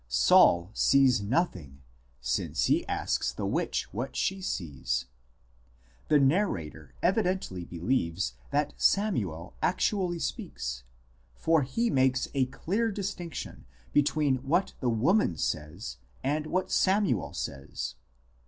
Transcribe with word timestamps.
Saul 0.07 0.71
sees 0.73 1.21
nothing, 1.21 1.83
since 2.19 2.65
he 2.65 2.87
asks 2.87 3.31
the 3.31 3.45
witch 3.45 3.93
what 3.93 4.15
she 4.15 4.41
sees. 4.41 5.05
The 6.07 6.17
narrator 6.19 6.95
evidently 7.03 7.65
believes 7.65 8.33
that 8.49 8.73
Samuel 8.77 9.53
actually 9.61 10.17
speaks, 10.17 10.83
for 11.35 11.61
he 11.61 11.91
makes 11.91 12.27
a 12.33 12.47
clear 12.47 12.91
dis 12.91 13.13
tinction 13.13 13.65
between 13.93 14.37
what 14.37 14.73
the 14.79 14.89
woman 14.89 15.37
says 15.37 15.97
and 16.23 16.47
what 16.47 16.71
Samuel 16.71 17.33
says. 17.33 17.93